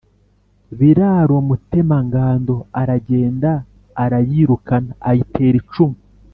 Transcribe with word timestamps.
Biraro 0.77 1.35
Mutemangando 1.47 2.55
aragenda 2.81 3.51
arayirukana, 4.03 4.91
ayitera 5.09 5.55
icumu 5.63 5.97